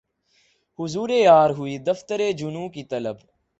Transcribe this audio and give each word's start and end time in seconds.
حضور 0.79 1.09
یار 1.09 1.49
ہوئی 1.49 1.77
دفتر 1.77 2.21
جنوں 2.31 2.67
کی 2.69 2.83
طلب 2.83 3.15